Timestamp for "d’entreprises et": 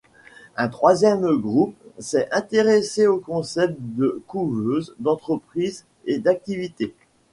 4.97-6.17